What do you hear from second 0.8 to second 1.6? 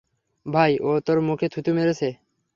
ও তোমার মুখে